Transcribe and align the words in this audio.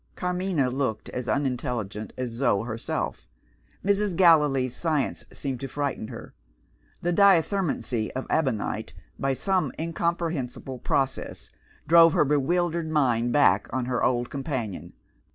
Carmina 0.15 0.71
looked 0.71 1.09
as 1.09 1.27
unintelligent 1.27 2.11
as 2.17 2.31
Zo 2.31 2.63
herself. 2.63 3.27
Mrs. 3.85 4.15
Gallilee's 4.15 4.75
science 4.75 5.25
seemed 5.31 5.59
to 5.59 5.67
frighten 5.67 6.07
her. 6.07 6.33
The 7.03 7.13
Diathermancy 7.13 8.09
of 8.15 8.25
Ebonite, 8.27 8.95
by 9.19 9.35
some 9.35 9.71
incomprehensible 9.77 10.79
process, 10.79 11.51
drove 11.87 12.13
her 12.13 12.25
bewildered 12.25 12.89
mind 12.89 13.31
back 13.31 13.67
on 13.71 13.85
her 13.85 14.03
old 14.03 14.31
companion. 14.31 14.93